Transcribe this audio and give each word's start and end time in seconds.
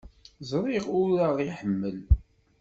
Ẓriɣ 0.49 0.85
ur 0.99 1.09
aɣ-iḥemmel. 1.27 1.97